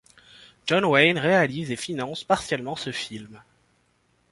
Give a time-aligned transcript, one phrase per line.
[0.65, 3.39] John Wayne réalise et finance partiellement ce film.